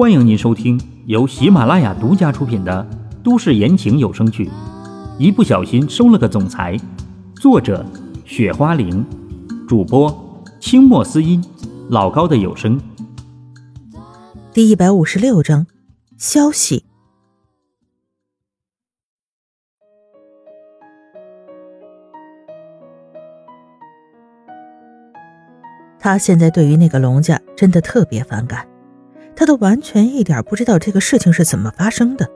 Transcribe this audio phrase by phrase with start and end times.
[0.00, 2.88] 欢迎您收听由喜马拉雅独家出品的
[3.22, 4.46] 都市言情有声剧
[5.18, 6.74] 《一不小心收了个总裁》，
[7.38, 7.84] 作者：
[8.24, 9.04] 雪花玲，
[9.68, 11.44] 主播：清墨思音，
[11.90, 12.80] 老高的有声。
[14.54, 15.66] 第一百五十六章，
[16.16, 16.86] 消息。
[25.98, 28.66] 他现在对于那个龙家真的特别反感，
[29.40, 32.28] 他都完全一点不知道这个事情是怎么发生的。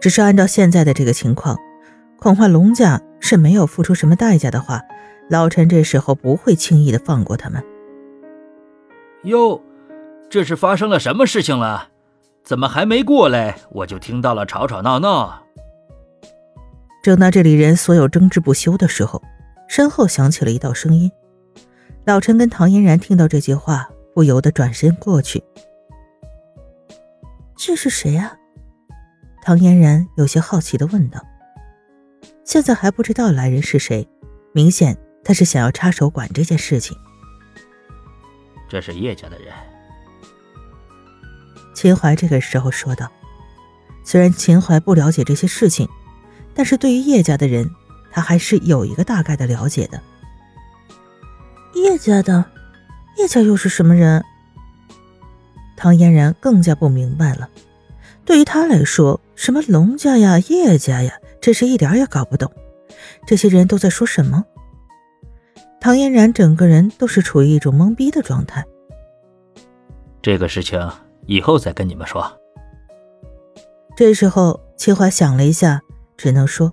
[0.00, 1.58] 只是按照现在的这个情况，
[2.20, 4.80] 恐怕龙家是没有付出什么代价的话，
[5.28, 7.60] 老陈这时候不会轻易的放过他们。
[9.24, 9.60] 哟，
[10.30, 11.88] 这是发生了什么事情了？
[12.44, 15.42] 怎么还没过来，我就听到了吵吵闹闹？
[17.02, 19.20] 正当这里人所有争执不休的时候，
[19.66, 21.10] 身后响起了一道声音。
[22.04, 25.42] 老陈跟唐嫣然听到这句话，不由得转身过去。
[27.64, 28.36] 这是谁啊？
[29.40, 31.24] 唐嫣然有些好奇的问道。
[32.44, 34.08] 现在还不知道来人是谁，
[34.52, 36.96] 明显他是想要插手管这件事情。
[38.68, 39.54] 这是叶家的人。
[41.72, 43.08] 秦淮这个时候说道。
[44.02, 45.88] 虽然秦淮不了解这些事情，
[46.54, 47.70] 但是对于叶家的人，
[48.10, 50.02] 他还是有一个大概的了解的。
[51.74, 52.44] 叶家的，
[53.18, 54.24] 叶家又是什么人？
[55.82, 57.50] 唐嫣然更加不明白了。
[58.24, 62.52] 对于他来说，什么龙家呀、叶家呀，真是一点也搞不懂。
[63.26, 64.44] 这些人都在说什么？
[65.80, 68.64] 唐嫣然整个人都是处于一种懵逼的状态。
[70.22, 70.88] 这个事情
[71.26, 72.32] 以后再跟你们说。
[73.96, 75.80] 这时候，秦淮想了一下，
[76.16, 76.72] 只能说：“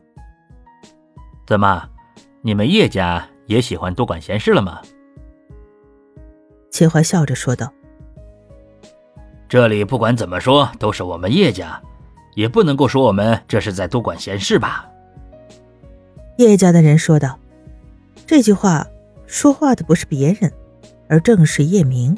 [1.49, 1.89] 怎么，
[2.43, 4.79] 你们叶家？”也喜欢多管闲事了吗？
[6.69, 7.73] 秦淮笑着说道
[9.49, 11.81] ：“这里不管怎么说都是我们叶家，
[12.35, 14.85] 也不能够说我们这是在多管闲事吧？”
[16.37, 17.37] 叶家的人说道
[18.27, 18.85] ：“这句话
[19.25, 20.53] 说话的不是别人，
[21.09, 22.15] 而正是叶明。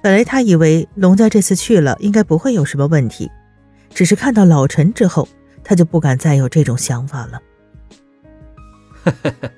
[0.00, 3.28] 本来他以为龙家这次去了应该不会有什么问题，
[3.92, 5.28] 只是看到老陈之后，
[5.62, 7.42] 他就不敢再有这种想法了。”
[9.04, 9.50] 呵呵呵。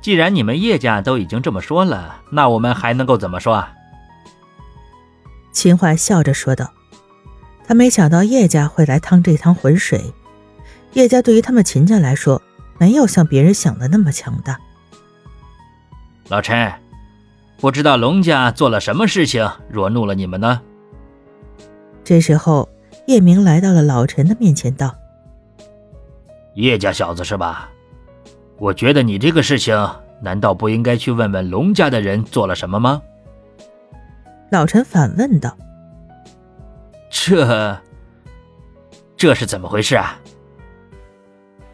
[0.00, 3.74] 既然你们叶家都已经这么说了，那我们还能够怎么说啊？
[5.58, 6.72] 秦淮笑着说道
[7.66, 10.14] ：“他没想到叶家会来趟这趟浑水。
[10.92, 12.40] 叶家对于他们秦家来说，
[12.78, 14.56] 没有像别人想的那么强大。”
[16.30, 16.72] 老陈，
[17.56, 20.62] 不知道龙家做了什么事情惹怒了你们呢？
[22.04, 22.68] 这时候，
[23.08, 24.94] 叶明来到了老陈的面前，道
[26.54, 27.68] ：“叶家小子是吧？”
[28.58, 29.76] 我觉得你这个事情，
[30.22, 33.02] 难道不应该去问问龙家的人做了什么吗？
[34.50, 35.56] 老陈反问道
[37.10, 37.80] ：“这，
[39.16, 40.18] 这是怎么回事啊？”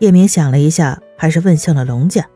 [0.01, 2.27] 叶明想了一下，还是问向了龙家。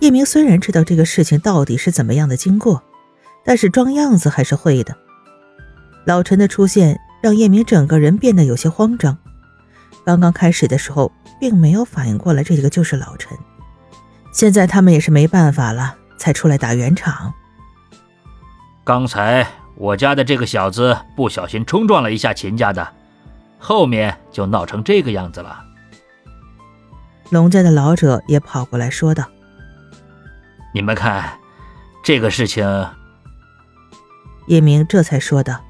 [0.00, 2.82] 叶明虽然知道这个事情到底是怎么样的经过，
[3.44, 4.96] 但是装样子还是会的。
[6.04, 9.18] 老陈的出现让叶明整个人变得有些慌张。
[10.04, 11.10] 刚刚开始的时候，
[11.40, 13.36] 并没有反应过来这个就是老陈。
[14.32, 17.32] 现在他们也是没办法了，才出来打圆场。
[18.88, 22.94] 刚才我家的这个小子不小心冲撞了一下秦家的，
[23.58, 25.62] 后面就闹成这个样子了。
[27.28, 29.26] 龙家的老者也跑过来说道
[30.72, 31.38] ：“你们看，
[32.02, 32.64] 这个事情。”
[34.48, 35.60] 叶明这才说道：“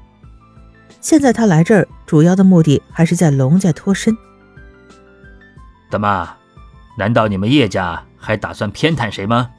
[1.01, 4.15] 现在他来这儿主要的目的还是在龙家脱身。
[5.91, 6.37] 怎么，
[6.97, 9.49] 难道你们叶家？”还打算偏袒谁吗？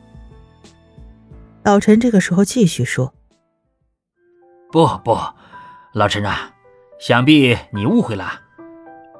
[1.63, 3.13] 老陈这个时候继续说
[4.73, 5.19] ：“不不，
[5.93, 6.53] 老陈啊，
[7.01, 8.41] 想必你误会了。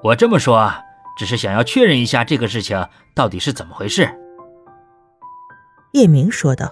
[0.03, 0.73] 我这么说，
[1.17, 4.09] 只是想要确认一下这个事情到底是怎么回事。”
[5.93, 6.71] 叶明说道：“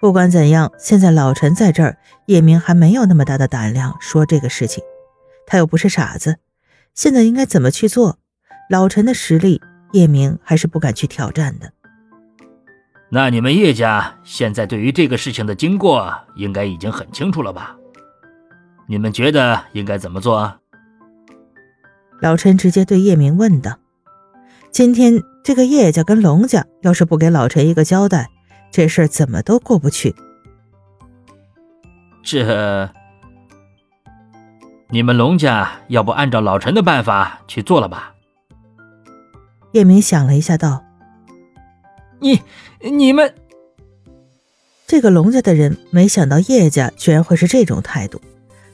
[0.00, 1.96] 不管怎样，现在老陈在这儿，
[2.26, 4.84] 叶明还没有那么大的胆量说这个事情。
[5.46, 6.36] 他又不是傻子，
[6.94, 8.18] 现在应该怎么去做？
[8.68, 9.60] 老陈的实力。”
[9.92, 11.72] 叶明还是不敢去挑战的。
[13.12, 17.76] 那你们叶家现在对于这个事情的经过应该已经很清楚了吧？
[18.86, 20.58] 你们觉得应该怎么做？
[22.20, 23.78] 老陈直接对叶明问道
[24.70, 28.28] ：“今天这个叶家跟龙家要是不给老陈一个交代，
[28.70, 30.14] 这事儿怎么都过不去。”
[32.22, 32.90] 这，
[34.90, 38.14] 你们龙家要不按照老陈的办法去做了吧？
[39.72, 40.84] 叶明想了一下，道
[42.20, 42.40] ：“你、
[42.80, 43.34] 你们……”
[44.86, 48.20] 这个龙家的人没想到叶家居然会是这种态度，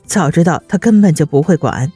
[0.06, 1.92] 早知道他根本就不会管。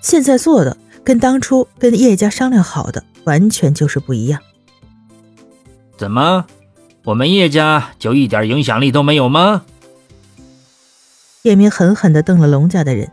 [0.00, 4.40] 现在做的跟当初跟叶家商量好的完全就是不一样。
[5.96, 6.46] 怎么，
[7.04, 9.64] 我们叶家就一点影响力都没有吗？
[11.42, 13.12] 叶明狠狠地瞪了龙家的人，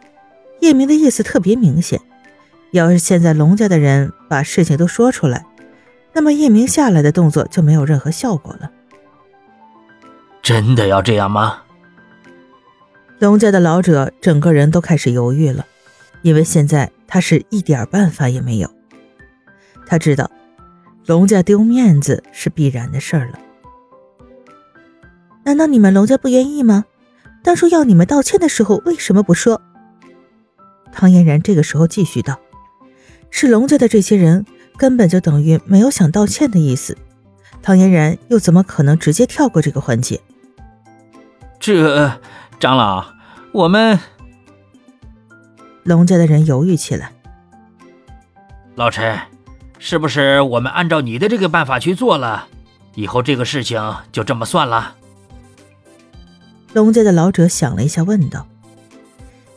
[0.62, 2.00] 叶明的意思特别明显。
[2.72, 5.46] 要是现在龙家的人把事情都说出来，
[6.14, 8.72] 那么叶明下来的动作就没有任何效果了。
[10.42, 11.64] 真的要这样吗？
[13.20, 15.66] 龙家的老者整个人都开始犹豫了，
[16.24, 18.70] 因为现在他是一点办法也没有。
[19.86, 20.30] 他知道，
[21.06, 23.40] 龙家丢面子是必然的事儿了。
[25.44, 26.86] 难道你们龙家不愿意吗？
[27.44, 29.62] 当初要你们道歉的时候，为什么不说？
[30.92, 32.40] 唐嫣然这个时候继续道
[33.32, 34.46] ：“是龙家的这些人
[34.82, 36.98] 根本就等于没有想道歉的意思。
[37.62, 40.20] 唐嫣然又怎么可能直接跳过这个环节？”
[41.62, 42.20] 这
[42.60, 43.06] 长老，
[43.52, 44.00] 我们
[45.84, 47.12] 龙家的人犹豫起来。
[48.74, 49.20] 老陈，
[49.78, 52.48] 是不是我们按照你的这个办法去做了，
[52.96, 53.80] 以后这个事情
[54.12, 54.96] 就这么算了？
[56.74, 58.48] 龙家的老者想了一下，问道：“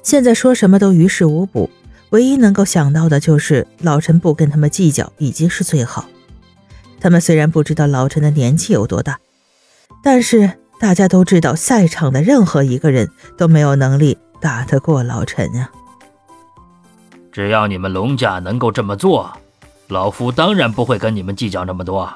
[0.05, 1.71] 现在说什么都于事无补，
[2.14, 6.06] 唯一能够想到的就是老陈不跟他们计较，已经是最好。
[7.00, 9.19] 他们虽然不知道老陈的年纪有多大，
[10.02, 13.08] 但是……”大家都知道，赛场的任何一个人
[13.38, 15.70] 都没有能力打得过老陈呀。
[17.32, 19.34] 只要你们龙家能够这么做，
[19.88, 22.12] 老夫当然不会跟你们计较那么多。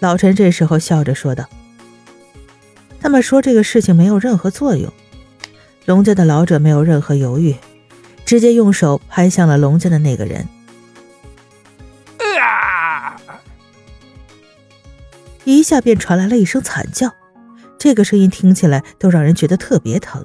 [0.00, 1.44] 老陈这时候笑着说道
[2.98, 4.90] ：“他们说这个事情没有任何作用。”
[5.84, 7.54] 龙家的老者没有任何犹豫，
[8.30, 10.46] 直接用手拍向了龙家的那个人。
[12.40, 13.20] 啊
[15.42, 17.12] 一下便传来了一声惨叫，
[17.76, 20.24] 这个声音听起来都让人觉得特别疼。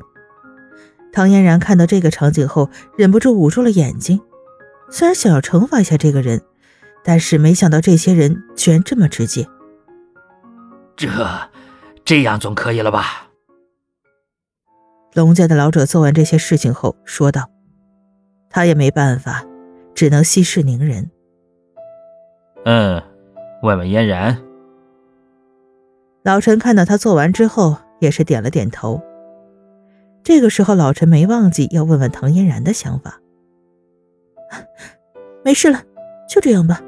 [1.12, 4.22] 唐嫣然看到这个场景后，忍不住捂住了眼睛。
[4.92, 6.44] 虽然想要惩罚一下这个人，
[7.04, 9.48] 但是没想到这些人居然这么直接。
[10.96, 11.10] 这，
[12.06, 13.30] 这样总可以了吧？
[15.16, 17.50] 龙家的老者做完这些事情后说道
[18.56, 19.44] ：“他也没办法，
[19.94, 21.12] 只能息事宁人。”
[22.63, 23.04] 嗯，
[23.62, 24.42] 问问嫣然。
[26.24, 29.02] 老陈看到他做完之后，也是点了点头。
[30.24, 33.19] 这个时候，老陈没忘记要问问唐嫣然的想法。
[35.44, 35.84] 没事了，
[36.30, 36.80] 就这样吧。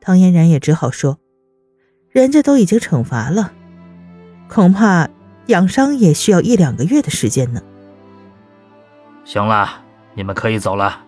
[0.00, 1.18] 唐嫣然也只好说
[2.08, 3.52] ：“人家都已经惩罚了，
[4.48, 5.08] 恐怕
[5.46, 7.60] 养伤也需要一两个月的时间呢。”
[9.26, 9.81] 行了，
[10.14, 11.04] 你们可以走了。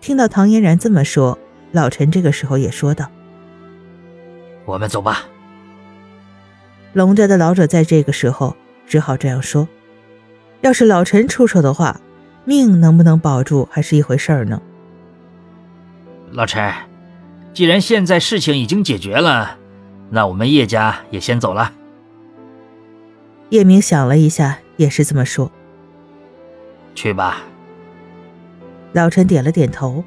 [0.00, 1.38] 听到唐嫣然这么说，
[1.72, 3.10] 老陈这个时候也说道
[4.66, 5.24] ：“我们走吧。”
[6.92, 8.54] 龙家的老者在这个时候
[8.86, 9.66] 只好这样说
[10.60, 12.00] ：“要是老陈出手的话，
[12.44, 14.60] 命能不能保住还是一回事儿呢。”
[16.30, 16.72] 老陈，
[17.52, 19.56] 既然现在事情已经解决了，
[20.10, 21.72] 那我们叶家也先走了。
[23.48, 25.50] 叶明想了一下，也是这么说
[26.94, 27.42] ：“去吧。”
[28.92, 30.04] 老陈点了点头。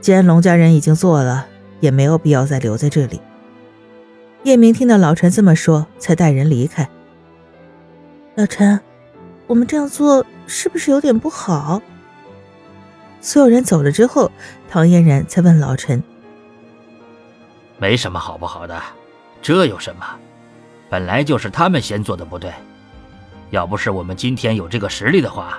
[0.00, 1.46] 既然龙家人已经做了，
[1.80, 3.22] 也没有必要再留在这里。
[4.42, 6.86] 叶明听到老陈这么说，才带人离开。
[8.34, 8.78] 老陈，
[9.46, 11.80] 我们这样做是不是有点不好？
[13.22, 14.30] 所有人走了之后，
[14.68, 16.02] 唐嫣然才问老陈
[17.80, 18.78] ：“没什么好不好的，
[19.40, 20.04] 这有什么？
[20.90, 22.52] 本来就是他们先做的不对。
[23.48, 25.58] 要不是我们今天有这个实力的话，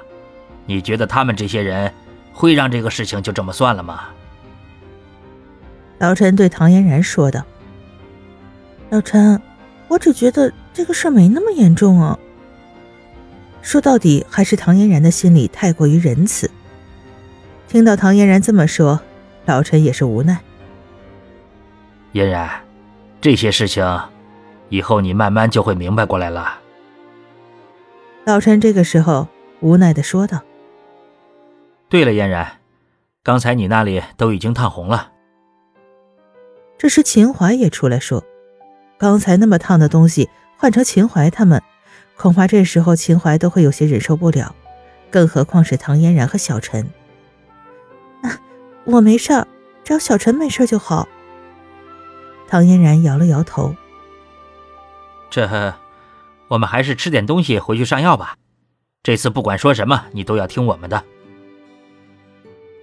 [0.65, 1.91] 你觉得他们这些人
[2.33, 4.05] 会让这个事情就这么算了吗？”
[5.99, 7.43] 老陈对唐嫣然说道。
[8.89, 9.41] 老陈，
[9.87, 12.17] 我只觉得这个事儿没那么严重啊。
[13.61, 16.49] 说到底，还是唐嫣然的心里太过于仁慈。
[17.67, 18.99] 听到唐嫣然这么说，
[19.45, 20.39] 老陈也是无奈。
[22.11, 22.49] 嫣然，
[23.19, 23.83] 这些事情，
[24.69, 26.59] 以后你慢慢就会明白过来了。
[28.25, 29.27] 老陈这个时候
[29.61, 30.39] 无奈的说道
[31.89, 32.59] ：“对了，嫣然，
[33.23, 35.11] 刚才你那里都已经烫红了。”
[36.77, 38.23] 这时秦淮也出来说。
[38.97, 41.61] 刚才那么烫的东西换成秦淮他们，
[42.15, 44.55] 恐怕这时候秦淮都会有些忍受不了，
[45.11, 46.83] 更何况是唐嫣然和小陈。
[48.23, 48.39] 啊，
[48.85, 49.45] 我没事，
[49.83, 51.07] 只要小陈没事就好。
[52.47, 53.75] 唐嫣然摇了摇头。
[55.29, 55.73] 这，
[56.47, 58.37] 我们还是吃点东西回去上药吧。
[59.03, 61.03] 这次不管说什么，你都要听我们的。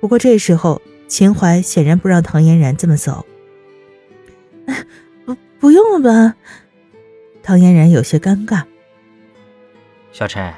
[0.02, 3.24] 不过这时候秦淮显然不让唐嫣然这么走。
[5.60, 6.34] 不用了吧，
[7.40, 8.64] 唐嫣然有些尴尬。
[10.10, 10.52] 小陈，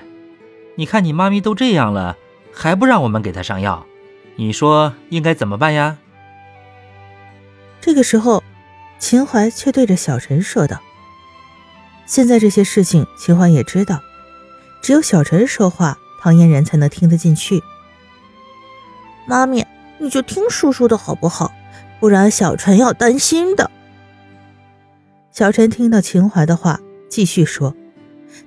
[0.77, 2.17] 你看你妈咪都这样了，
[2.55, 3.85] 还不让我们给她上药，
[4.37, 5.99] 你说应该怎么办呀？
[7.83, 8.43] 这个时候，
[8.99, 10.81] 秦淮却对着小陈说道
[12.09, 14.01] ：“现在这些事情，秦淮也知道，
[14.81, 17.63] 只有小陈说话，唐嫣然才能听得进去。
[19.26, 19.66] 妈咪，
[19.99, 21.52] 你就听叔叔的好不好？
[22.00, 23.71] 不然小陈要担心的。”
[25.33, 27.75] 小陈听到秦淮的话，继续说：“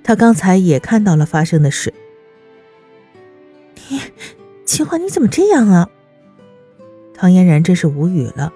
[0.04, 1.94] 他刚才也看到了发生的事。
[3.90, 4.00] 你，
[4.66, 5.90] 秦淮，你怎么这样啊？”
[7.14, 8.54] 唐嫣然真是无语了。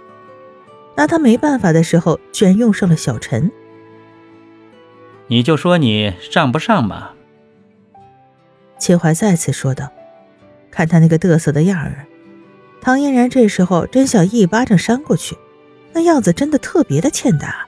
[0.96, 3.52] 拿他没办法的时候，居然用上了小陈。
[5.28, 7.16] 你就说你上不上吧。
[8.78, 9.90] 秦淮再次说道
[10.70, 12.06] ：“看他那个嘚瑟的样儿。”
[12.82, 15.38] 唐嫣然这时候真想一巴掌扇过去，
[15.94, 17.68] 那样子真的特别的欠打。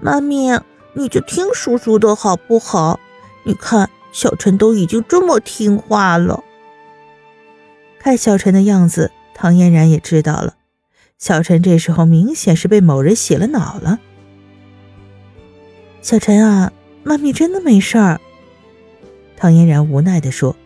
[0.00, 0.60] 妈咪，
[0.94, 2.98] 你就听叔叔的好不好？
[3.44, 6.42] 你看小陈都已经这么听话了。
[8.00, 10.54] 看小陈的样子，唐嫣然也知道了，
[11.16, 14.00] 小陈这时候明显是被某人洗了脑了。
[16.02, 16.72] 小陈啊，
[17.04, 18.20] 妈咪真的没事儿。
[19.36, 20.56] 唐嫣然无奈地说，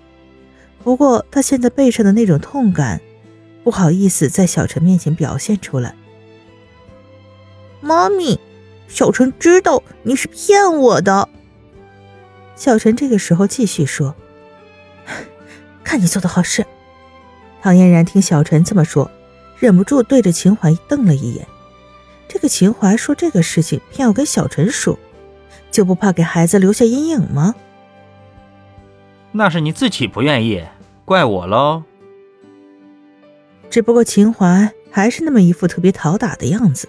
[0.82, 3.00] 不过他现在背上的那种痛感，
[3.64, 5.94] 不好意思在小陈面前表现出来。
[7.80, 8.38] 妈咪。
[8.92, 11.28] 小陈知道你是骗我的。
[12.56, 14.16] 小陈这个时候继续说
[15.84, 16.66] ：“看你做的好事。”
[17.62, 19.08] 唐嫣然听小陈这么说，
[19.60, 21.46] 忍不住对着秦淮瞪了一眼。
[22.26, 24.98] 这个秦淮说这个事情偏要跟小陈说，
[25.70, 27.54] 就不怕给孩子留下阴影吗？
[29.32, 30.64] 那是你自己不愿意，
[31.04, 31.84] 怪我喽。
[33.68, 36.88] 只不过秦淮还是那么一副特别讨打的样子。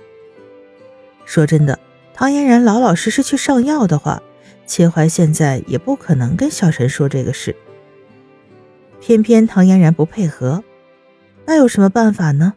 [1.25, 1.79] 说真的。
[2.13, 4.21] 唐嫣然老老实实去上药的话，
[4.67, 7.55] 秦淮现在也不可能跟小陈说这个事。
[8.99, 10.63] 偏偏唐嫣然不配合，
[11.47, 12.53] 那有什么办法呢？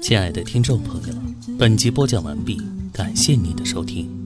[0.00, 1.14] 亲爱的听众朋友，
[1.58, 2.62] 本集播讲完毕，
[2.94, 4.19] 感谢您的收听。